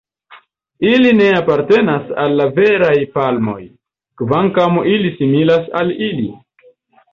[0.91, 3.59] Ili ne apartenas al la veraj palmoj,
[4.23, 6.29] kvankam ili similas al ili.